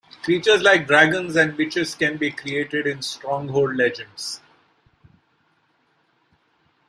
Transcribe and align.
Creatures 0.23 0.63
like 0.63 0.87
dragons 0.87 1.35
and 1.35 1.55
witches 1.55 1.93
can 1.93 2.17
be 2.17 2.31
created 2.31 2.87
in 2.87 3.03
Stronghold 3.03 3.75
Legends. 3.75 4.41